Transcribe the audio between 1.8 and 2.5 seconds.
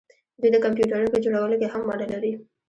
ونډه لري.